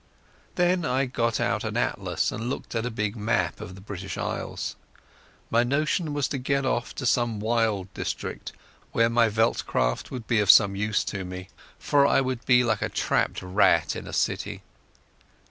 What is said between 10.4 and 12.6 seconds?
some use to me, for I would